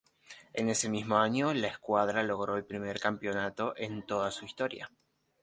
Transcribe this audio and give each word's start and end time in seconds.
En 0.55 0.67
ese 0.69 0.89
mismo 0.89 1.17
año 1.19 1.53
la 1.53 1.67
escuadra 1.67 2.23
logró 2.23 2.57
el 2.57 2.65
primer 2.65 2.99
campeonato 2.99 3.75
de 3.77 4.03
toda 4.07 4.31
su 4.31 4.45
historia. 4.45 4.89